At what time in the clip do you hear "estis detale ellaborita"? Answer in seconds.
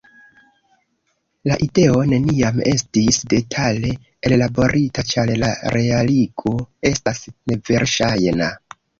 2.71-5.03